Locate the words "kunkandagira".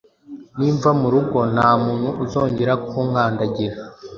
2.87-3.75